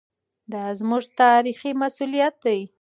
[0.51, 2.59] دا زموږ تاریخي مسوولیت دی.